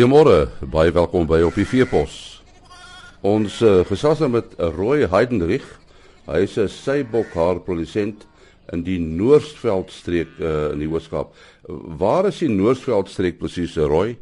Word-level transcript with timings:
Goeiemôre, 0.00 0.46
baie 0.72 0.88
welkom 0.96 1.26
by 1.28 1.42
op 1.44 1.58
die 1.60 1.66
Veepos. 1.68 2.14
Ons 3.20 3.58
uh, 3.60 3.82
gesels 3.84 4.22
nou 4.24 4.30
met 4.32 4.54
Roy 4.78 5.04
Heidenrich. 5.12 5.66
Hy 6.24 6.38
is 6.46 6.54
'n 6.56 6.72
seibokhaar 6.72 7.60
produsent 7.66 8.24
in 8.72 8.80
die 8.80 8.96
Noordveldstreek 8.96 10.40
uh, 10.40 10.72
in 10.72 10.80
die 10.80 10.88
Hoërskool. 10.88 11.28
Waar 12.00 12.30
is 12.32 12.40
die 12.40 12.48
Noordveldstreek 12.48 13.36
presies, 13.44 13.76
Roy? 13.76 14.16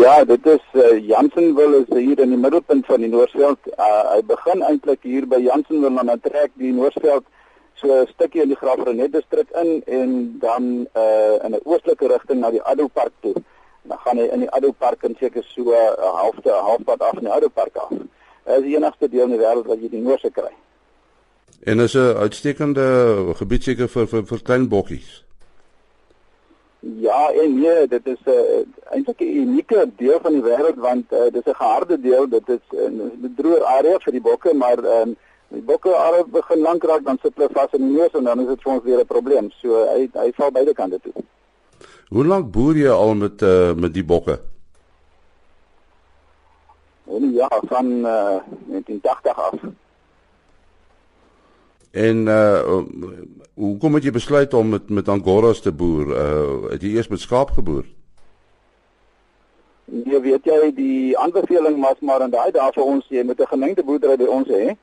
Ja, 0.00 0.24
dit 0.24 0.46
is 0.46 0.64
uh, 0.72 0.96
Jansenwil 0.96 1.84
is 1.84 1.92
hier 1.92 2.18
in 2.24 2.32
die 2.32 2.40
middelpunt 2.40 2.88
van 2.88 3.04
die 3.04 3.12
Noordveld. 3.12 3.60
Uh, 3.76 4.16
hy 4.16 4.22
begin 4.24 4.64
eintlik 4.72 5.04
hier 5.04 5.28
by 5.28 5.44
Jansenwil 5.44 6.00
en 6.00 6.14
dan 6.14 6.28
trek 6.32 6.56
die 6.56 6.72
Noordveld 6.72 7.28
so 7.74 7.92
'n 7.92 8.08
stukkie 8.16 8.40
in 8.40 8.56
die 8.56 8.62
Graafrenet 8.64 9.12
distrik 9.12 9.52
in 9.52 9.82
en 9.84 10.38
dan 10.40 10.88
uh, 10.96 11.44
in 11.44 11.52
'n 11.52 11.64
oostelike 11.64 12.08
rigting 12.08 12.40
na 12.40 12.56
die 12.56 12.64
Addo 12.64 12.88
Park 12.88 13.12
toe 13.20 13.36
gaan 14.04 14.18
hy 14.18 14.28
in 14.34 14.44
die 14.44 14.50
Addo 14.50 14.72
Park 14.72 15.02
en 15.02 15.16
seker 15.18 15.44
so 15.44 15.62
'n 15.62 15.96
uh, 15.98 16.12
halfte 16.22 16.50
halfpad 16.50 17.00
af 17.00 17.18
die 17.18 17.32
Addo 17.32 17.48
Park 17.48 17.76
af. 17.76 17.88
Dit 18.44 18.56
is 18.56 18.62
die 18.62 18.76
enigste 18.76 19.08
deel 19.08 19.24
in 19.24 19.36
die 19.36 19.42
wêreld 19.44 19.66
wat 19.66 19.80
jy 19.80 19.88
die 19.88 20.02
noorde 20.02 20.30
kry. 20.30 20.52
En 21.64 21.80
is 21.80 21.94
'n 21.94 22.16
uitstekende 22.16 23.34
gebied 23.34 23.62
seker 23.62 23.88
vir 23.88 24.06
vir, 24.06 24.24
vir 24.26 24.42
klein 24.42 24.68
bokkies. 24.68 25.24
Ja, 26.82 27.30
en 27.30 27.60
nee, 27.60 27.86
dit 27.86 28.06
is 28.06 28.18
'n 28.26 28.30
uh, 28.30 28.64
eintlik 28.90 29.20
'n 29.20 29.36
unieke 29.42 29.90
deel 29.96 30.18
van 30.22 30.32
die 30.32 30.42
wêreld 30.42 30.76
want 30.76 31.12
uh, 31.12 31.30
dit 31.30 31.46
is 31.46 31.52
'n 31.52 31.60
geharde 31.62 32.00
deel, 32.00 32.28
dit 32.28 32.48
is 32.48 32.64
'n 32.70 33.00
uh, 33.00 33.30
droë 33.36 33.62
area 33.62 33.98
vir 33.98 34.12
die 34.12 34.20
bokke, 34.20 34.54
maar 34.54 34.78
um, 34.78 35.16
die 35.48 35.62
bokke 35.62 35.88
al 35.88 36.24
begin 36.26 36.58
lank 36.58 36.84
raak 36.84 37.04
dan 37.04 37.18
sit 37.22 37.36
hulle 37.36 37.48
vas 37.52 37.72
in 37.72 37.86
die 37.86 37.96
neus 37.96 38.12
en 38.12 38.24
dan 38.24 38.40
is 38.40 38.46
dit 38.46 38.62
vir 38.62 38.72
ons 38.72 38.82
weer 38.82 39.00
'n 39.00 39.06
probleem. 39.06 39.50
So 39.60 39.86
hy 39.94 40.08
hy 40.12 40.32
val 40.32 40.50
beide 40.50 40.74
kante 40.74 40.98
toe. 41.00 41.12
Hoe 42.08 42.26
lank 42.26 42.50
boer 42.52 42.76
jy 42.76 42.88
al 42.88 43.14
met 43.14 43.42
uh, 43.42 43.72
met 43.74 43.94
die 43.94 44.04
bokke? 44.04 44.40
En 47.08 47.32
ja, 47.32 47.48
van 47.68 47.86
uh, 47.86 48.34
eh, 48.34 48.42
1980 48.66 49.36
af. 49.36 49.54
En 51.90 52.16
uh 52.26 52.82
hoe 53.54 53.76
kom 53.78 53.98
jy 53.98 54.10
besluit 54.10 54.54
om 54.54 54.68
met 54.68 54.88
met 54.88 55.08
angoras 55.08 55.60
te 55.60 55.72
boer? 55.72 56.06
Uh 56.06 56.70
het 56.70 56.82
jy 56.82 56.94
eers 56.94 57.08
met 57.08 57.20
skaap 57.20 57.50
geboer? 57.50 57.84
Nee, 59.84 60.20
weet 60.20 60.44
jy, 60.44 60.72
die 60.74 61.18
aanbeveling 61.18 61.80
was 61.80 62.00
maar 62.00 62.22
in 62.24 62.30
daai 62.30 62.50
dae 62.50 62.70
vir 62.72 62.84
ons 62.84 63.08
jy 63.08 63.24
met 63.24 63.40
'n 63.40 63.52
gemengde 63.52 63.84
boerdery 63.84 64.16
by 64.16 64.24
ons 64.24 64.48
hè. 64.48 64.76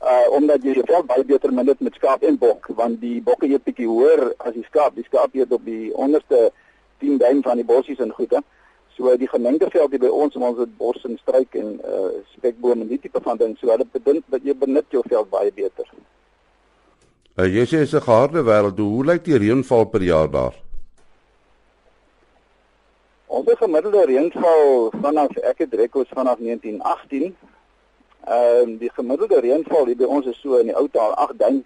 Uh 0.00 0.32
omdat 0.32 0.62
jy 0.64 0.72
jou 0.78 1.02
baie 1.04 1.24
beter 1.24 1.52
min 1.52 1.74
met 1.78 1.94
skaap 1.94 2.22
en 2.22 2.38
bok, 2.38 2.66
want 2.76 3.00
die 3.00 3.20
bokke 3.22 3.46
eet 3.46 3.64
bietjie 3.64 3.88
hoër 3.88 4.30
as 4.38 4.54
die 4.54 4.64
skaap. 4.64 4.94
Die 4.94 5.04
skaap 5.04 5.34
eet 5.34 5.52
op 5.52 5.64
die 5.64 5.92
onderste 5.92 6.52
10 6.98 7.18
duim 7.18 7.42
van 7.42 7.56
die 7.56 7.64
bossies 7.64 8.00
en 8.00 8.12
goede. 8.12 8.40
So 8.96 9.12
die 9.16 9.28
gemengde 9.28 9.68
veld 9.70 9.90
hier 9.90 10.00
by 10.00 10.08
ons, 10.08 10.36
ons 10.36 10.58
het 10.58 10.72
bos 10.78 11.04
en 11.04 11.18
struik 11.20 11.54
en 11.54 11.76
uh 11.84 12.08
spekboom 12.36 12.80
en 12.80 12.88
die 12.88 13.00
tipe 13.00 13.20
van 13.20 13.36
ding. 13.36 13.56
So 13.60 13.68
hulle 13.68 13.84
bedink 13.92 14.24
dat 14.32 14.44
jy 14.44 14.56
benut 14.56 14.88
jou 14.88 15.04
veld 15.08 15.28
baie 15.30 15.52
beter. 15.52 15.92
Uh, 17.36 17.46
jy 17.46 17.64
sê 17.68 17.84
is 17.84 17.94
'n 17.94 18.00
geharde 18.00 18.42
wêreld. 18.42 18.78
Hoe 18.78 19.04
lyk 19.04 19.24
die 19.24 19.38
reënval 19.38 19.84
per 19.84 20.02
jaar 20.02 20.30
daar? 20.30 20.54
Ons 23.26 23.52
gemiddelde 23.60 24.04
reënval 24.06 24.90
vanaf 25.00 25.36
ek 25.36 25.58
het 25.58 25.74
rekords 25.74 26.10
vanaf 26.10 26.38
1918. 26.38 27.36
Ehm 28.24 28.72
uh, 28.74 28.78
die 28.78 28.90
gemiddelde 28.92 29.40
reënval 29.40 29.86
hier 29.86 29.96
by 29.96 30.04
ons 30.04 30.26
is 30.26 30.40
so 30.40 30.58
in 30.60 30.66
die 30.66 30.76
ou 30.76 30.88
taal 30.88 31.14
8 31.14 31.38
duim 31.38 31.64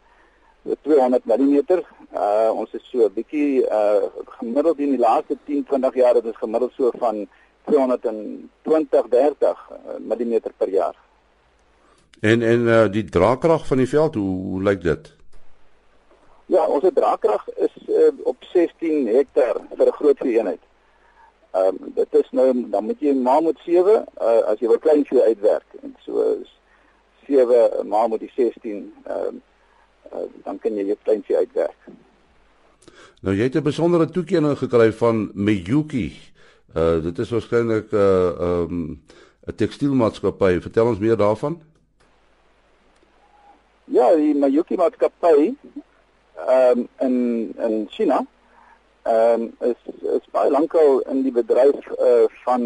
200 0.82 1.24
mm. 1.24 1.82
Uh 2.14 2.50
ons 2.54 2.70
is 2.72 2.84
so 2.90 3.04
'n 3.04 3.12
bietjie 3.14 3.64
uh 3.66 4.06
gemiddeld 4.38 4.78
in 4.78 4.94
die 4.94 4.98
laaste 4.98 5.36
10, 5.44 5.64
20 5.64 5.94
jaar 5.94 6.14
het 6.14 6.24
ons 6.24 6.36
gemiddeld 6.36 6.72
so 6.76 6.90
van 6.98 7.26
220, 7.64 9.08
30 9.08 9.70
mm 9.98 10.40
per 10.56 10.68
jaar. 10.68 10.94
En 12.20 12.42
en 12.42 12.60
uh 12.60 12.86
die 12.90 13.04
draagkrag 13.04 13.66
van 13.66 13.76
die 13.76 13.88
veld, 13.88 14.14
hoe, 14.14 14.36
hoe 14.50 14.62
lyk 14.62 14.82
dit? 14.82 15.12
Ja, 16.46 16.66
ons 16.66 16.84
draagkrag 16.94 17.48
is 17.56 17.74
uh, 17.88 18.12
op 18.22 18.36
16 18.52 19.06
hektaar 19.06 19.56
vir 19.76 19.86
'n 19.86 19.92
groot 19.92 20.20
eenheid. 20.20 20.60
Ehm 21.54 21.76
um, 21.80 21.92
dit 21.94 22.14
is 22.18 22.28
nou 22.30 22.48
dan 22.70 22.84
moet 22.84 23.00
jy 23.00 23.12
maar 23.14 23.42
moet 23.42 23.58
7 23.62 24.04
uh 24.20 24.38
as 24.50 24.58
jy 24.58 24.66
wil 24.66 24.78
klein 24.82 25.04
vee 25.06 25.22
uitwerk 25.22 25.76
en 25.82 25.92
so 26.02 26.24
7 27.26 27.86
maar 27.88 28.08
moet 28.08 28.24
die 28.24 28.32
16 28.34 28.80
ehm 29.04 29.26
um, 29.26 29.42
uh, 30.12 30.24
dan 30.42 30.58
kan 30.58 30.74
jy 30.74 30.86
jou 30.88 30.96
kleintjie 31.02 31.36
uitwerk. 31.36 31.86
Nou 33.22 33.36
jy 33.36 33.46
het 33.46 33.54
'n 33.54 33.62
besondere 33.62 34.10
toekenning 34.10 34.58
gekry 34.58 34.92
van 34.92 35.30
Miyuki. 35.34 36.12
Uh 36.74 37.02
dit 37.02 37.18
is 37.18 37.30
waarskynlik 37.30 37.92
'n 37.92 37.96
uh, 37.96 38.50
um, 38.50 39.00
'n 39.46 39.54
tekstielmaatskappy. 39.54 40.60
Vertel 40.60 40.86
ons 40.86 40.98
meer 40.98 41.16
daarvan. 41.16 41.62
Ja, 43.84 44.14
die 44.16 44.34
Miyuki 44.34 44.76
maatskappy 44.76 45.54
ehm 46.34 46.78
um, 46.78 46.88
in 46.98 47.54
in 47.58 47.86
China 47.90 48.26
ehm 49.04 49.42
um, 49.42 49.70
is 49.70 50.10
is 50.16 50.26
baie 50.32 50.50
lankal 50.50 51.00
in 51.12 51.22
die 51.22 51.32
bedryf 51.32 51.88
uh, 51.92 52.24
van 52.44 52.62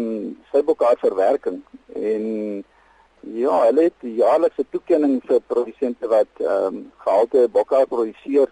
sybokhaarverwerking 0.51 1.61
en 1.95 2.27
Ja, 3.21 3.65
hulle 3.65 3.89
het 3.89 4.05
jaarlikse 4.15 4.63
toekenning 4.71 5.19
vir 5.27 5.41
produsente 5.51 6.07
wat 6.07 6.39
ehm 6.39 6.65
um, 6.65 6.77
gehalte 7.03 7.47
bokke 7.51 7.83
produseer 7.89 8.47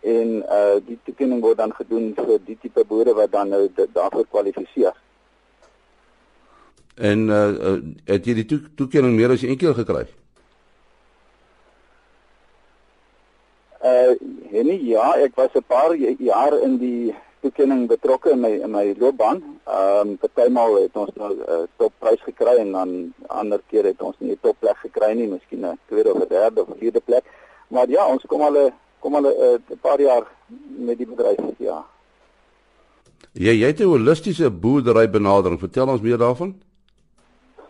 en 0.00 0.30
uh 0.40 0.80
die 0.86 0.98
toekenning 1.04 1.42
word 1.44 1.60
dan 1.60 1.74
gedoen 1.76 2.14
vir 2.16 2.38
die 2.46 2.56
tipe 2.62 2.84
boere 2.88 3.12
wat 3.14 3.32
dan 3.32 3.52
nou 3.52 3.68
daarvoor 3.76 4.24
kwalifiseer. 4.30 4.96
En 6.96 7.28
uh 7.28 7.76
het 8.08 8.26
jy 8.26 8.34
die 8.40 8.46
to 8.48 8.58
toekenning 8.80 9.14
meer 9.16 9.36
as 9.36 9.44
een 9.44 9.60
keer 9.60 9.76
gekry? 9.76 10.06
Uh 13.82 14.14
nee, 14.50 14.84
ja, 14.86 15.14
ek 15.18 15.34
was 15.34 15.50
'n 15.54 15.64
paar 15.66 15.96
jaar 16.18 16.54
in 16.60 16.78
die 16.78 17.14
toekenning 17.40 17.88
betrokke 17.88 18.30
in 18.30 18.40
my 18.40 18.50
in 18.62 18.70
my 18.70 18.94
loopbaan. 18.98 19.42
Ehm 19.66 20.08
um, 20.08 20.16
partymal 20.16 20.76
het 20.82 20.96
ons 20.96 21.10
nou 21.14 21.32
'n 21.34 21.40
uh, 21.48 21.66
topprys 21.76 22.22
gekry 22.22 22.56
en 22.56 22.72
dan 22.72 23.14
ander 23.26 23.60
keer 23.66 23.84
het 23.84 24.02
ons 24.02 24.14
nie 24.18 24.32
'n 24.32 24.38
topplek 24.40 24.76
gekry 24.76 25.12
nie, 25.14 25.28
miskien 25.28 25.66
'n 25.66 25.78
tweede 25.88 26.14
of 26.14 26.26
derde 26.28 26.60
of 26.60 26.68
vierde 26.78 27.00
plek. 27.00 27.24
Maar 27.68 27.88
ja, 27.88 28.06
ons 28.06 28.22
kom 28.26 28.42
al 28.42 28.56
'n 28.56 28.72
kom 28.98 29.14
al 29.14 29.26
'n 29.26 29.34
uh, 29.70 29.76
paar 29.80 30.00
jaar 30.00 30.26
met 30.76 30.98
die 30.98 31.06
bedryf, 31.06 31.40
ja. 31.58 31.84
Ja, 33.32 33.50
jy 33.50 33.66
het 33.66 33.80
'n 33.80 33.84
holistiese 33.84 34.50
boerdery 34.50 35.10
benadering. 35.10 35.58
Vertel 35.58 35.88
ons 35.88 36.00
meer 36.00 36.18
daarvan. 36.18 36.62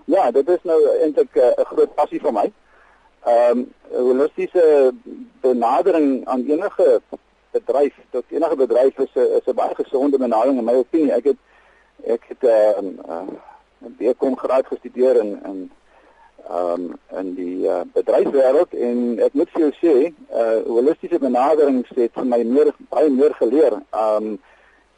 Ja, 0.05 0.31
dit 0.31 0.49
is 0.49 0.63
nou 0.63 0.79
eintlik 1.01 1.35
uh, 1.35 1.47
'n 1.57 1.65
groot 1.65 1.95
passie 1.95 2.21
vir 2.21 2.33
my. 2.33 2.53
Ehm 3.25 3.59
um, 3.59 3.73
holistiese 3.93 4.93
benadering 5.41 6.27
aan 6.27 6.45
enige 6.49 7.01
bedryf 7.51 7.95
tot 8.11 8.25
enige 8.29 8.57
bedryf 8.57 8.99
is 8.99 9.15
'n 9.15 9.29
is 9.39 9.47
'n 9.47 9.55
baie 9.55 9.75
gesonde 9.75 10.19
benadering 10.19 10.59
in 10.59 10.65
my 10.65 10.75
opinie. 10.75 11.13
Ek 11.13 11.25
het 11.25 11.37
ek 12.05 12.23
het 12.29 12.43
'n 12.43 12.99
uh, 13.09 13.15
uh, 13.15 13.29
'n 13.87 13.95
BCom 13.99 14.37
graad 14.37 14.67
gestudeer 14.67 15.17
in 15.17 15.41
in 15.45 15.71
ehm 16.49 16.81
um, 16.81 16.99
in 17.19 17.35
die 17.35 17.67
uh, 17.67 17.81
bedryfswêreld 17.93 18.73
en 18.75 19.19
ek 19.19 19.33
moet 19.33 19.51
vir 19.51 19.61
jou 19.61 19.73
sê, 19.83 19.95
'n 20.09 20.17
uh, 20.35 20.63
holistiese 20.67 21.19
benadering 21.19 21.87
het 21.95 22.13
vir 22.13 22.27
my 22.27 22.43
meer 22.43 22.75
baie 22.89 23.11
meer 23.11 23.35
geleer. 23.35 23.73
Ehm 23.91 24.17
um, 24.17 24.41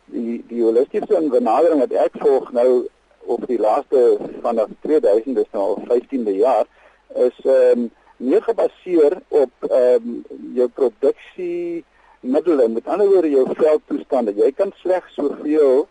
die 0.05 0.45
die 0.49 0.63
holistiese 0.63 1.29
benadering 1.29 1.81
wat 1.81 1.93
ek 1.93 2.13
volg 2.21 2.53
nou 2.53 2.89
op 3.27 3.47
die 3.47 3.59
laaste 3.59 4.17
vanaf 4.41 4.69
2000 4.81 5.37
dis 5.37 5.51
nou 5.53 5.63
al 5.63 5.79
15de 5.89 6.35
jaar 6.37 6.67
is 7.15 7.37
ehm 7.45 7.79
um, 7.79 7.91
meer 8.25 8.43
gebaseer 8.43 9.19
op 9.29 9.69
ehm 9.71 10.09
um, 10.09 10.23
jou 10.55 10.69
produksie 10.69 11.85
middele, 12.25 12.69
met 12.69 12.87
ander 12.87 13.09
woorde 13.09 13.31
jou 13.31 13.45
veldtoestande. 13.53 14.35
Jy 14.37 14.53
kan 14.57 14.73
slegs 14.81 15.15
soveel 15.15 15.87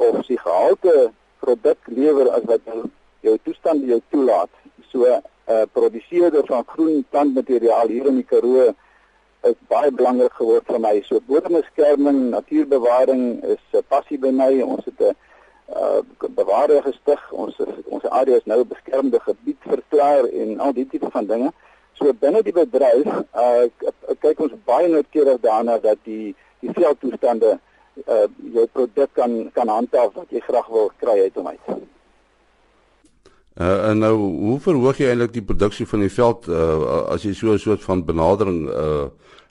of 0.00 0.22
sy 0.24 0.38
gehalte 0.40 1.10
produk 1.44 1.90
lewer 1.92 2.30
as 2.32 2.46
wat 2.48 2.64
jou 3.24 3.36
toestande 3.44 3.90
jou 3.90 4.00
toelaat. 4.12 4.52
So 4.92 5.04
'n 5.04 5.20
uh, 5.50 5.66
produseerder 5.72 6.46
van 6.46 6.64
groen 6.66 7.04
plantmateriaal 7.10 7.88
hier 7.88 8.06
in 8.06 8.20
die 8.22 8.28
Karoo 8.32 8.72
is 9.42 9.56
baie 9.68 9.90
belangrik 9.90 10.32
geword 10.32 10.66
vir 10.66 10.80
my. 10.80 11.02
So 11.04 11.20
bodembeskerming, 11.26 12.30
natuurbewaring 12.30 13.42
is 13.42 13.62
'n 13.72 13.84
passie 13.88 14.18
by 14.18 14.30
my. 14.30 14.60
Ons 14.62 14.84
het 14.84 15.00
'n 15.00 15.16
uh, 15.76 16.00
bewaarder 16.34 16.82
gestig. 16.82 17.32
Ons 17.32 17.56
ons 17.84 18.04
area 18.04 18.36
is 18.36 18.44
nou 18.44 18.60
'n 18.60 18.68
beskermde 18.68 19.20
gebied 19.20 19.60
verklaar 19.60 20.24
en 20.24 20.58
al 20.58 20.72
die 20.72 20.86
tipe 20.86 21.10
van 21.10 21.26
dinge. 21.26 21.52
So 21.92 22.12
binne 22.12 22.42
die 22.42 22.52
bedryf, 22.52 23.06
uh 23.34 23.68
kyk 24.20 24.40
ons 24.40 24.52
baie 24.64 24.88
noukeurig 24.88 25.40
daarna 25.40 25.78
dat 25.78 25.98
die 26.04 26.34
die 26.60 26.72
veldtoestande 26.72 27.58
uh 28.06 28.26
jou 28.54 28.66
produk 28.72 29.10
kan 29.12 29.50
kan 29.52 29.68
handhaaf 29.68 30.14
wat 30.14 30.30
jy 30.30 30.40
graag 30.40 30.68
wil 30.68 30.90
kry 31.00 31.20
uit 31.20 31.34
hom 31.34 31.46
uit. 31.46 31.66
Uh 33.60 33.90
en 33.90 33.98
nou 33.98 34.14
hoe 34.16 34.58
verhoog 34.60 34.96
jy 34.96 35.10
eintlik 35.10 35.32
die 35.32 35.48
produksie 35.52 35.86
van 35.86 36.00
die 36.00 36.12
veld 36.12 36.48
uh 36.48 37.04
as 37.12 37.22
jy 37.22 37.34
so 37.34 37.52
'n 37.52 37.58
soort 37.58 37.84
van 37.84 38.04
benadering 38.04 38.68
uh 38.68 39.08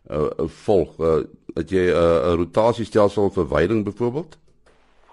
uh 0.10 0.48
volg? 0.66 0.98
Uh, 1.00 1.22
het 1.54 1.70
jy 1.70 1.86
'n 1.90 1.96
uh, 1.96 2.34
rotasiestelsel 2.36 3.30
vir 3.30 3.48
veiding 3.48 3.84
byvoorbeeld? 3.86 4.38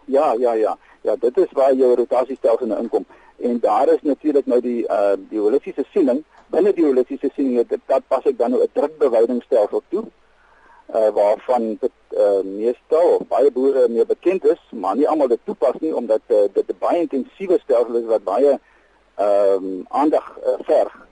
Ja, 0.04 0.32
ja, 0.38 0.52
ja. 0.52 0.78
Ja, 1.06 1.14
dit 1.16 1.36
is 1.38 1.52
waar 1.52 1.74
jou 1.74 1.94
rotasiestelsel 1.94 2.66
nou 2.66 2.80
inkom. 2.82 3.04
En 3.38 3.58
daar 3.60 3.88
is 3.88 4.02
natuurlik 4.02 4.46
nou 4.46 4.60
die 4.60 4.80
uh 4.90 5.12
die 5.30 5.38
holistiese 5.38 5.84
siening. 5.92 6.24
Binne 6.50 6.72
die 6.74 6.84
holistiese 6.84 7.30
siening 7.34 7.68
dit 7.68 7.82
dat 7.86 8.02
pas 8.08 8.24
ek 8.26 8.38
dan 8.38 8.50
nou 8.50 8.62
'n 8.62 8.72
drukbewydingsstelsel 8.72 9.82
toe. 9.88 10.02
Uh 10.94 11.10
waarvan 11.18 11.76
dit 11.80 11.94
uh 12.10 12.42
meestal 12.42 13.22
baie 13.28 13.52
boere 13.52 13.88
mee 13.88 14.06
bekend 14.06 14.44
is, 14.44 14.62
maar 14.70 14.96
nie 14.96 15.08
almal 15.08 15.28
dit 15.28 15.44
toepas 15.44 15.78
nie 15.78 15.94
omdat 15.94 16.20
uh, 16.26 16.42
dit 16.52 16.66
'n 16.68 16.78
baie 16.78 17.00
intensiewe 17.00 17.58
stelsel 17.62 17.94
is 18.02 18.10
wat 18.14 18.24
baie 18.24 18.58
ehm 19.14 19.64
um, 19.64 19.86
aandag 19.88 20.38
uh, 20.38 20.58
verg. 20.60 21.06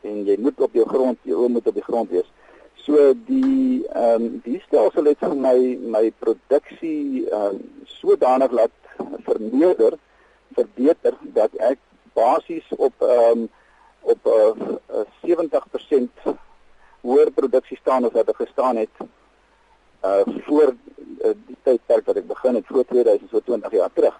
En 0.00 0.24
jy 0.24 0.36
moet 0.38 0.60
op 0.60 0.72
jou 0.72 0.88
grond, 0.88 1.18
jy 1.22 1.34
moet 1.48 1.66
op 1.66 1.74
die 1.74 1.88
grond 1.90 2.10
wees. 2.10 2.30
So 2.84 3.14
die 3.26 3.86
ehm 3.92 4.22
um, 4.22 4.40
die 4.44 4.60
stelsel 4.66 5.04
het 5.10 5.18
vir 5.20 5.34
my 5.36 5.56
my 5.96 6.04
produksie 6.22 7.26
ehm 7.28 7.56
um, 7.56 7.58
sodanig 8.00 8.50
laat 8.50 8.76
vermeerder, 9.26 9.96
verbeter 10.56 11.16
dat 11.36 11.56
ek 11.72 11.78
basies 12.18 12.68
op 12.76 12.94
ehm 13.00 13.42
um, 13.44 13.48
op 14.00 14.18
'n 14.24 14.78
uh, 14.92 15.04
uh, 15.04 15.06
70% 15.24 16.30
hoër 17.00 17.30
produksie 17.30 17.76
staan 17.80 18.04
as 18.04 18.12
wat 18.12 18.28
ek 18.28 18.40
gestaan 18.44 18.76
het 18.76 18.94
uh 20.04 20.24
voor 20.46 20.72
uh, 20.72 21.34
die 21.46 21.56
tydperk 21.62 22.06
wat 22.06 22.16
ek 22.16 22.26
begin 22.26 22.54
het 22.54 22.66
voor 22.66 22.84
2020 22.84 23.72
jaar 23.72 23.92
terug. 23.92 24.16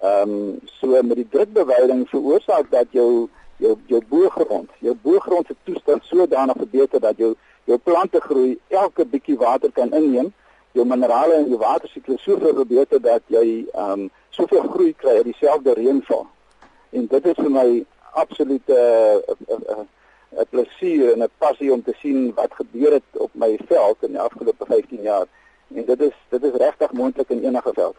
Ehm 0.00 0.30
um, 0.30 0.58
so 0.64 1.02
met 1.02 1.16
die 1.16 1.28
drukbeweiding 1.30 2.08
veroorsaak 2.08 2.70
dat 2.70 2.86
jou 2.90 3.28
jou 3.56 3.78
jou 3.86 4.02
boergrond, 4.08 4.70
jou 4.78 4.96
boergrond 5.02 5.46
se 5.46 5.56
toestand 5.62 6.04
sodanig 6.04 6.56
verbeter 6.56 7.00
dat 7.00 7.16
jou 7.16 7.34
jou 7.64 7.78
plante 7.78 8.20
groei, 8.20 8.58
elke 8.68 9.04
bietjie 9.04 9.38
water 9.38 9.72
kan 9.72 9.92
inneem, 9.92 10.32
jou 10.72 10.86
minerale 10.88 11.34
en 11.34 11.48
jou 11.48 11.58
watersiklus 11.60 12.22
soveel 12.22 12.54
verbeter 12.54 13.00
dat 13.00 13.22
jy 13.26 13.64
ehm 13.72 14.06
um, 14.06 14.10
soveel 14.32 14.64
groei 14.72 14.94
kry 14.96 15.18
uit 15.18 15.28
dieselfde 15.28 15.74
reënval. 15.76 16.22
En 16.96 17.06
dit 17.06 17.26
is 17.26 17.36
vir 17.36 17.50
my 17.52 17.84
absoluut 18.12 18.68
'n 18.68 18.72
uh, 18.72 19.16
'n 19.28 19.52
uh, 19.52 19.76
uh, 19.76 19.84
'n 20.40 20.46
plesier 20.50 21.12
en 21.12 21.22
'n 21.22 21.28
passie 21.38 21.72
om 21.72 21.82
te 21.82 21.94
sien 22.00 22.32
wat 22.34 22.54
gebeur 22.54 22.92
het 22.92 23.08
op 23.12 23.30
my 23.32 23.58
veld 23.68 23.96
in 24.00 24.12
die 24.16 24.20
afgelope 24.20 24.64
15 24.64 25.02
jaar. 25.02 25.26
En 25.74 25.84
dit 25.84 26.00
is 26.00 26.16
dit 26.28 26.42
is 26.42 26.56
regtig 26.56 26.92
moontlik 26.92 27.28
in 27.28 27.44
enige 27.44 27.70
veld. 27.74 27.96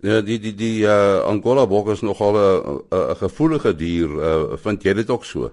Ja, 0.00 0.20
die 0.20 0.38
die 0.38 0.54
die 0.54 0.80
uh, 0.82 1.24
Angola 1.24 1.66
bok 1.66 1.88
is 1.88 2.00
nogal 2.00 2.32
'n 2.32 2.82
'n 2.90 3.16
gevoelige 3.16 3.76
dier. 3.76 4.08
Uh, 4.08 4.56
vind 4.56 4.82
jy 4.82 4.92
dit 4.92 5.10
ook 5.10 5.24
so? 5.24 5.50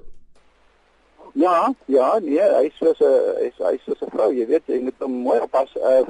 Ja, 1.35 1.73
ja, 1.85 2.19
nee, 2.21 2.41
hy 2.41 2.65
is 2.69 2.75
soos 2.77 2.99
'n 3.01 3.13
hy 3.37 3.45
is 3.49 3.57
hy 3.57 3.73
is 3.73 3.83
soos 3.83 4.01
'n 4.05 4.11
vrou, 4.13 4.29
jy 4.31 4.45
weet, 4.45 4.67
jy 4.69 4.81
moet 4.85 4.99
hom 5.01 5.13
mooi 5.25 5.39
oppas. 5.41 5.71
Uh, 5.75 6.05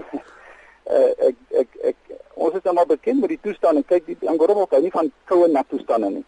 uh 0.91 1.11
ek 1.29 1.35
ek 1.61 1.69
ek 1.91 1.97
ons 2.35 2.55
is 2.59 2.65
almal 2.67 2.85
bekend 2.85 3.21
met 3.21 3.31
die 3.31 3.39
toestand 3.39 3.79
en 3.79 3.85
kyk 3.87 4.05
die 4.05 4.27
Angora 4.27 4.53
hou 4.53 4.81
nie 4.81 4.91
van 4.91 5.11
koue 5.31 5.47
nat 5.47 5.69
toestande 5.69 6.09
nie. 6.09 6.25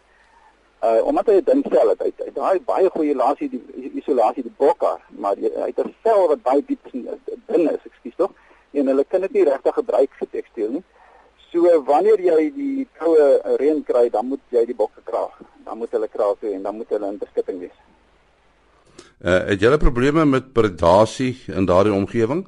Uh 0.79 1.01
omdat 1.03 1.27
hy 1.27 1.35
'n 1.41 1.43
dun 1.43 1.63
vel 1.63 1.89
het, 1.89 1.99
hy 1.99 2.11
het 2.23 2.35
daai 2.35 2.59
baie 2.59 2.89
goeie 2.89 3.11
isolasie 3.11 3.49
die 3.49 3.91
isolasie 3.99 4.43
die 4.43 4.55
bokkar, 4.57 5.01
maar 5.09 5.35
hy, 5.35 5.51
hy 5.55 5.71
het 5.75 5.79
'n 5.83 5.95
vel 6.03 6.27
wat 6.27 6.43
baie 6.43 6.63
diep 6.65 6.91
dun 6.91 7.69
is, 7.69 7.83
ekskuus 7.83 8.15
tog. 8.15 8.31
En 8.71 8.87
hulle 8.87 9.03
kan 9.03 9.21
dit 9.21 9.31
nie 9.31 9.43
regtig 9.43 9.73
gebruik 9.73 10.11
vir 10.19 10.27
tekstiel 10.31 10.69
nie. 10.69 10.83
So 11.51 11.83
wanneer 11.83 12.19
jy 12.19 12.51
die 12.55 12.87
koue 12.99 13.41
reën 13.59 13.83
kry, 13.83 14.09
dan 14.09 14.27
moet 14.27 14.41
jy 14.49 14.65
die 14.65 14.75
bokke 14.75 15.03
kraag. 15.03 15.35
Dan 15.65 15.77
moet 15.77 15.91
hulle 15.91 16.07
kraag 16.07 16.39
toe 16.39 16.53
en 16.53 16.63
dan 16.63 16.75
moet 16.75 16.89
hulle 16.89 17.07
in 17.07 17.17
beskutting 17.17 17.59
wees. 17.59 17.79
Uh, 19.25 19.39
het 19.49 19.57
jy 19.57 19.77
probleme 19.81 20.21
met 20.25 20.51
predasie 20.53 21.31
in 21.49 21.65
daardie 21.65 21.93
omgewing? 21.93 22.43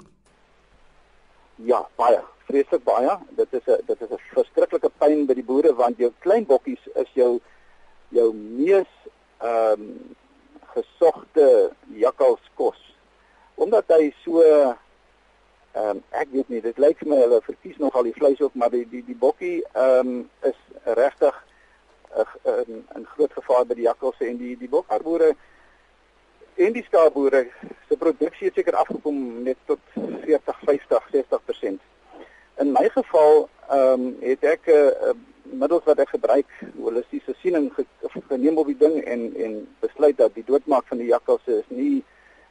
Ja, 1.65 1.79
baie, 1.97 2.19
vreeslik 2.45 2.83
baie. 2.85 3.15
Dit 3.33 3.47
is 3.57 3.65
'n 3.65 3.81
dit 3.87 4.01
is 4.01 4.09
'n 4.09 4.19
verskriklike 4.33 4.91
pyn 4.97 5.25
by 5.25 5.33
die 5.33 5.43
boere 5.43 5.73
want 5.73 5.97
jou 5.97 6.11
klein 6.19 6.45
bokkies 6.45 6.83
is 6.93 7.09
jou 7.13 7.39
jou 8.09 8.33
mees 8.33 8.91
ehm 9.41 9.81
um, 9.81 10.15
gesogte 10.75 11.71
jakkalskos. 11.87 12.95
Omdat 13.55 13.83
hy 13.87 14.13
so 14.23 14.41
ehm 14.41 14.77
um, 15.73 16.03
ek 16.09 16.27
weet 16.31 16.49
nie, 16.49 16.61
dit 16.61 16.77
lyk 16.77 16.97
vir 16.99 17.09
my 17.09 17.17
hulle 17.17 17.41
verkies 17.41 17.77
nogal 17.77 18.03
die 18.03 18.13
vleis 18.13 18.41
ook, 18.41 18.53
maar 18.53 18.69
die 18.69 18.85
die 18.89 19.03
die 19.05 19.17
bokkie 19.17 19.63
ehm 19.73 20.07
um, 20.07 20.29
is 20.41 20.59
regtig 20.83 21.43
'n 22.13 22.25
uh, 22.45 22.99
'n 23.01 23.05
groot 23.05 23.33
gevaar 23.33 23.65
by 23.65 23.73
die 23.73 23.89
jakkals 23.89 24.19
en 24.19 24.37
die 24.37 24.57
die 24.57 24.69
bokkarboere 24.69 25.35
en 26.57 26.73
die 26.73 26.83
skaapboere 26.87 27.45
se 27.87 27.97
produksie 27.97 28.49
het 28.49 28.57
seker 28.59 28.75
afgekom 28.75 29.43
net 29.45 29.57
tot 29.69 29.79
40, 29.93 30.59
50, 30.65 31.09
60%. 31.13 31.79
In 32.63 32.71
my 32.73 32.89
geval 32.93 33.47
ehm 33.67 34.01
um, 34.01 34.15
het 34.21 34.43
ek 34.43 34.65
'n 34.65 34.71
uh, 34.71 35.09
uh, 35.09 35.15
middels 35.43 35.83
wat 35.83 35.99
ek 35.99 36.09
gebruik, 36.09 36.49
holistiese 36.75 37.33
siening 37.41 37.71
geneem 38.27 38.57
op 38.57 38.67
die 38.67 38.77
ding 38.77 39.03
en 39.03 39.33
en 39.35 39.53
besluit 39.79 40.17
dat 40.17 40.33
die 40.33 40.43
doodmaak 40.47 40.87
van 40.87 40.97
die 40.97 41.07
jakkalse 41.11 41.59
is 41.59 41.69
nie 41.69 42.03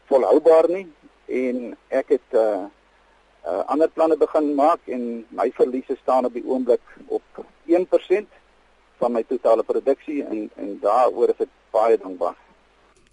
volhoubaar 0.09 0.69
nie 0.69 0.87
en 1.27 1.77
ek 1.89 2.09
het 2.09 2.39
uh, 2.39 2.65
uh, 3.47 3.63
ander 3.67 3.89
planne 3.89 4.17
begin 4.17 4.55
maak 4.55 4.81
en 4.87 5.27
my 5.29 5.51
verliese 5.59 5.97
staan 6.03 6.25
op 6.25 6.33
die 6.33 6.47
oomblik 6.47 6.83
op 7.07 7.45
1% 7.67 8.27
van 8.97 9.13
my 9.13 9.23
totale 9.29 9.63
produksie 9.63 10.25
en 10.25 10.51
en 10.57 10.79
daaroor 10.81 11.35
is 11.35 11.47
ek 11.47 11.53
baie 11.71 11.99
dankbaar. 11.99 12.46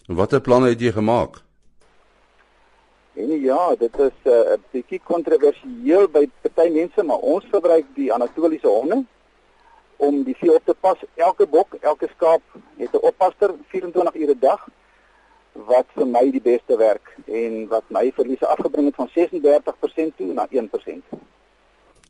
Watter 0.08 0.42
planne 0.42 0.70
het 0.70 0.82
jy 0.82 0.92
gemaak? 0.92 1.40
En 3.14 3.30
ja, 3.42 3.76
dit 3.80 4.00
is 4.00 4.18
eh, 4.24 4.32
'n 4.32 4.54
uh, 4.54 4.58
bietjie 4.72 5.00
kontroversieel 5.04 6.08
by 6.08 6.30
party 6.42 6.70
mense, 6.70 7.04
maar 7.04 7.18
ons 7.18 7.46
gebruik 7.52 7.86
die 7.96 8.14
Anatoliese 8.14 8.68
honde 8.68 9.06
om 9.98 10.24
die 10.24 10.36
vee 10.36 10.56
op 10.56 10.66
te 10.66 10.76
pas. 10.80 10.98
Elke 11.16 11.48
bok, 11.48 11.78
elke 11.80 12.10
skaap 12.16 12.42
het 12.78 12.92
'n 12.94 13.06
oppasser 13.06 13.56
24 13.68 14.16
ure 14.16 14.34
'n 14.34 14.40
dag 14.40 14.68
wat 15.52 15.86
vir 15.96 16.08
my 16.08 16.32
die 16.32 16.42
beste 16.42 16.78
werk 16.78 17.16
en 17.26 17.68
wat 17.68 17.84
my 17.88 18.12
verliese 18.16 18.48
afgebring 18.48 18.86
het 18.86 18.96
van 18.96 19.10
36% 19.14 20.18
toe 20.18 20.34
na 20.34 20.48
1%. 20.50 21.04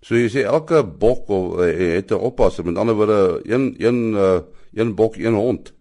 So 0.01 0.15
jy 0.15 0.29
sê 0.29 0.43
elke 0.43 0.83
bok 0.83 1.29
eh, 1.29 1.95
het 1.95 2.11
'n 2.11 2.13
oppasser, 2.29 2.65
met 2.65 2.77
ander 2.77 2.95
woorde 2.95 3.41
een 3.43 3.75
een 3.77 4.13
uh, 4.13 4.39
een 4.73 4.95
bok, 4.95 5.15
een 5.15 5.33
hond. 5.33 5.73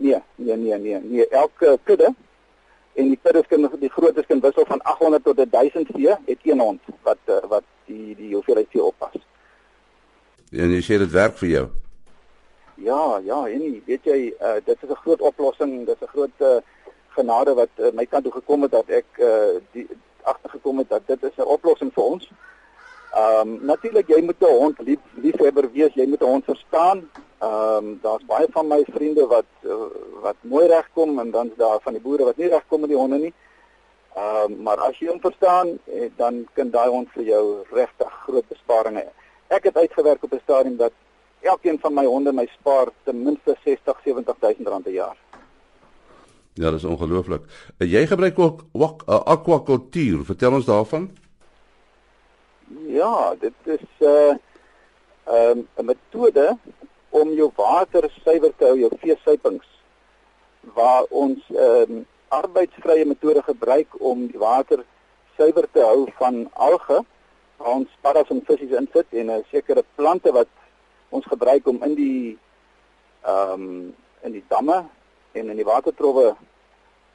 Nee, 0.00 0.20
nee, 0.34 0.56
nee, 0.56 0.78
nee, 0.78 1.00
nee. 1.02 1.28
Elke 1.28 1.78
kudde 1.82 2.14
en 2.92 3.08
die 3.12 3.18
kuddes 3.22 3.46
kan 3.48 3.66
die 3.80 3.90
grootes 3.92 4.26
kan 4.26 4.40
wissel 4.40 4.64
van 4.66 4.80
800 4.82 5.24
tot 5.24 5.42
1000 5.50 5.90
vee, 5.92 6.14
het 6.26 6.38
een 6.42 6.60
hond 6.60 6.80
wat 7.02 7.18
uh, 7.26 7.36
wat 7.48 7.66
die 7.84 8.16
die 8.16 8.32
hoeveelheid 8.34 8.70
vee 8.72 8.82
oppas. 8.82 9.18
En 10.50 10.72
jy 10.72 10.80
sê 10.86 10.96
dit 11.02 11.12
werk 11.12 11.36
vir 11.42 11.48
jou. 11.48 11.66
Ja, 12.80 13.20
ja, 13.24 13.42
en 13.46 13.82
weet 13.86 14.08
jy, 14.08 14.18
uh, 14.40 14.56
dit 14.64 14.76
is 14.82 14.88
'n 14.88 15.02
groot 15.04 15.20
oplossing, 15.20 15.84
dit 15.86 15.96
is 16.00 16.06
'n 16.08 16.12
groot 16.16 16.36
uh, 16.48 16.56
genade 17.08 17.54
wat 17.54 17.72
uh, 17.76 17.92
my 17.92 18.06
kant 18.06 18.24
toe 18.24 18.32
gekom 18.32 18.62
het 18.62 18.72
dat 18.72 18.88
ek 18.88 19.06
uh, 19.18 19.60
die 19.72 19.86
agtergekom 20.22 20.78
het 20.78 20.88
dat 20.88 21.06
dit 21.06 21.22
is 21.22 21.36
'n 21.36 21.52
oplossing 21.56 21.92
vir 21.92 22.04
ons. 22.04 22.30
Ehm 23.12 23.48
um, 23.48 23.58
natuurlik 23.64 24.08
jy 24.08 24.22
moet 24.22 24.40
'n 24.40 24.56
hond 24.62 24.78
lief 24.78 25.00
liefhebber 25.14 25.72
wees, 25.72 25.94
jy 25.94 26.06
moet 26.06 26.22
'n 26.22 26.32
hond 26.34 26.44
verstaan. 26.44 27.10
Ehm 27.40 27.76
um, 27.76 27.98
daar's 28.02 28.24
baie 28.28 28.46
van 28.52 28.66
my 28.68 28.84
vriende 28.86 29.26
wat 29.26 29.46
uh, 29.64 29.74
wat 30.20 30.36
mooi 30.40 30.66
regkom 30.66 31.18
en 31.18 31.30
dan's 31.30 31.54
daar 31.56 31.78
van 31.80 31.92
die 31.96 32.02
boere 32.02 32.24
wat 32.24 32.36
nie 32.36 32.48
regkom 32.52 32.80
met 32.80 32.90
die 32.92 32.98
honde 32.98 33.18
nie. 33.18 33.32
Ehm 34.14 34.52
um, 34.52 34.62
maar 34.62 34.82
as 34.84 34.98
jy 34.98 35.08
hom 35.08 35.20
verstaan, 35.20 35.78
eh, 35.84 36.10
dan 36.16 36.42
kan 36.52 36.70
daai 36.70 36.88
hond 36.88 37.08
vir 37.14 37.24
jou 37.24 37.44
regtig 37.70 38.18
groot 38.26 38.48
besparinge. 38.48 39.06
Ek 39.48 39.64
het 39.64 39.76
uitgewerk 39.76 40.22
op 40.22 40.32
'n 40.32 40.40
stadium 40.42 40.76
dat 40.76 40.92
elkeen 41.40 41.78
van 41.80 41.94
my 41.94 42.04
honde 42.04 42.32
my 42.32 42.46
spaar 42.58 42.92
ten 43.04 43.22
minste 43.22 43.56
60 43.64 44.00
70000 44.04 44.68
rand 44.68 44.84
per 44.84 44.92
jaar. 44.92 45.16
Ja, 46.52 46.70
dit 46.70 46.78
is 46.78 46.84
ongelooflik. 46.84 47.42
Uh, 47.78 47.92
jy 47.92 48.06
gebruik 48.06 48.38
ook 48.38 48.64
uh, 48.72 49.20
aquakultuur. 49.24 50.24
Vertel 50.24 50.52
ons 50.52 50.64
daarvan. 50.64 51.10
Ja, 52.86 53.34
dit 53.40 53.54
is 53.64 53.86
'n 53.98 54.04
uh, 54.04 54.36
um, 55.50 55.68
'n 55.76 55.84
metode 55.84 56.58
om 57.10 57.32
jou 57.32 57.50
water 57.56 58.10
suiwer 58.24 58.52
te 58.56 58.64
hou, 58.64 58.78
jou 58.78 58.90
veesuipings 59.02 59.66
waar 60.74 61.04
ons 61.08 61.38
'n 61.48 61.56
um, 61.56 62.06
arbeidsvrye 62.28 63.04
metode 63.04 63.42
gebruik 63.42 63.88
om 63.98 64.26
die 64.26 64.38
water 64.38 64.84
suiwer 65.36 65.66
te 65.72 65.80
hou 65.80 66.06
van 66.18 66.48
alge 66.52 67.04
waar 67.56 67.74
ons 67.74 67.88
paddas 68.00 68.28
en 68.28 68.42
visse 68.46 68.76
in 68.76 68.88
sit 68.92 69.06
en 69.10 69.30
'n 69.30 69.44
sekere 69.50 69.84
plante 69.94 70.32
wat 70.32 70.48
ons 71.08 71.26
gebruik 71.26 71.66
om 71.66 71.82
in 71.82 71.94
die 71.94 72.38
ehm 73.22 73.52
um, 73.52 73.94
in 74.22 74.32
die 74.32 74.44
damme 74.48 74.84
en 75.32 75.48
in 75.50 75.56
die 75.56 75.64
watertrowwe 75.64 76.36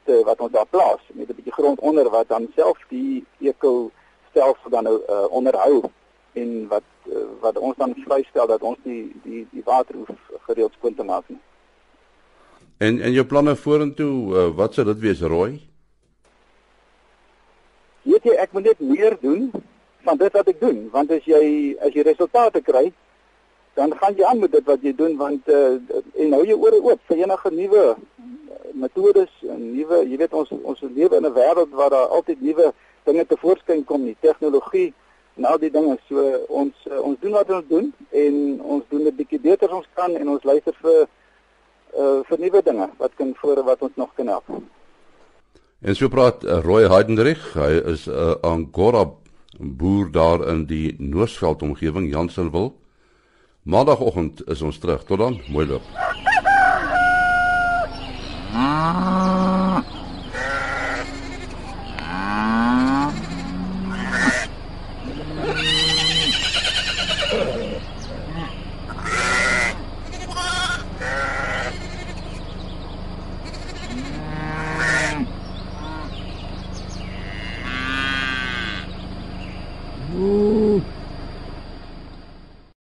te 0.06 0.22
wat 0.26 0.40
ons 0.40 0.52
daar 0.52 0.66
plaas 0.66 1.02
met 1.14 1.30
'n 1.30 1.36
bietjie 1.36 1.58
grond 1.60 1.80
onder 1.80 2.10
wat 2.10 2.28
dan 2.28 2.52
self 2.56 2.78
die 2.90 3.26
eko 3.40 3.92
stelsel 4.30 4.70
dan 4.70 4.84
nou 4.84 5.02
uh, 5.10 5.26
onderhou 5.30 5.84
en 6.42 6.68
wat 6.72 6.88
uh, 7.10 7.26
wat 7.44 7.58
ons 7.58 7.78
dan 7.78 7.96
vrystel 8.06 8.48
dat 8.48 8.62
ons 8.62 8.80
die 8.84 9.04
die 9.24 9.46
die 9.52 9.64
water 9.66 9.96
hoef 9.96 10.42
gereeld 10.48 10.74
skoon 10.78 10.96
te 10.96 11.04
maak 11.04 11.30
nie. 11.32 11.42
En 12.78 13.00
en 13.02 13.16
jou 13.16 13.26
planne 13.26 13.56
vorentoe, 13.56 14.12
uh, 14.36 14.50
wat 14.56 14.74
sou 14.74 14.86
dit 14.92 15.00
wees, 15.00 15.22
Roy? 15.22 15.56
Weet 18.06 18.28
jy, 18.28 18.36
ek 18.38 18.52
moet 18.54 18.70
net 18.72 18.84
meer 18.84 19.18
doen 19.22 19.50
van 20.06 20.20
dit 20.22 20.36
wat 20.38 20.52
ek 20.52 20.60
doen, 20.62 20.86
want 20.94 21.12
as 21.12 21.26
jy 21.26 21.44
as 21.82 21.96
jy 21.96 22.06
resultate 22.06 22.62
kry, 22.62 22.92
dan 23.76 23.96
gaan 24.00 24.16
jy 24.16 24.24
aan 24.24 24.40
met 24.40 24.52
dit 24.52 24.66
wat 24.66 24.84
jy 24.84 24.94
doen 24.96 25.16
want 25.20 25.50
uh, 25.52 25.76
en 26.24 26.36
hou 26.38 26.44
jou 26.48 26.58
ore 26.64 26.80
oop 26.80 27.02
vir 27.10 27.24
enige 27.26 27.52
nuwe 27.52 27.84
metodes 28.74 29.32
en 29.44 29.64
nuwe 29.74 30.02
jy 30.08 30.20
weet 30.22 30.36
ons 30.42 30.52
ons 30.56 30.84
lewe 31.00 31.20
in 31.20 31.28
'n 31.28 31.34
wêreld 31.36 31.74
waar 31.80 31.92
daar 31.92 32.14
altyd 32.18 32.42
nuwe 32.42 32.72
dinge 33.04 33.26
te 33.26 33.38
voorskyn 33.42 33.84
kom 33.84 34.04
nie 34.04 34.16
tegnologie 34.20 34.94
en 35.36 35.46
al 35.46 35.60
die 35.60 35.72
dinge 35.72 35.98
so 36.08 36.24
ons 36.48 36.88
uh, 36.92 37.02
ons 37.02 37.20
doen 37.20 37.36
wat 37.38 37.50
ons 37.50 37.68
doen 37.70 37.92
en 38.12 38.62
ons 38.62 38.84
doen 38.90 39.04
dit 39.04 39.18
bietjie 39.20 39.40
beter 39.40 39.68
as 39.70 39.82
ons 39.82 39.92
kan 40.00 40.16
en 40.16 40.30
ons 40.36 40.48
luister 40.48 40.76
vir 40.82 41.02
uh, 41.04 42.22
vir 42.30 42.40
nuwe 42.40 42.62
dinge 42.64 42.90
wat 42.98 43.16
kan 43.20 43.36
voor 43.42 43.64
wat 43.64 43.82
ons 43.82 43.96
nog 43.96 44.16
kan 44.16 44.28
help 44.28 44.50
En 45.86 45.96
so 45.96 46.10
praat 46.10 46.44
uh, 46.44 46.64
Roy 46.66 46.88
Heidenrich, 46.90 47.44
hy 47.54 47.76
is 47.94 48.08
'n 48.08 48.12
uh, 48.12 48.36
Angora 48.42 49.06
boer 49.60 50.12
daar 50.12 50.48
in 50.48 50.66
die 50.66 50.96
Noordveld 50.98 51.62
omgewing 51.62 52.10
Jansenwil. 52.10 52.74
Maandagoggend 53.64 54.48
is 54.50 54.62
ons 54.62 54.78
terug. 54.78 55.04
Tot 55.04 55.20
dan, 55.20 55.42
mooi 55.48 55.68
loop. 55.68 55.86
Ooh. 58.56 59.25